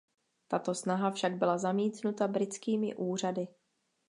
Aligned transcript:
Tato 0.47 0.75
snaha 0.75 1.11
však 1.11 1.37
byla 1.37 1.57
zamítnuta 1.57 2.27
britskými 2.27 2.95
úřady. 2.95 3.47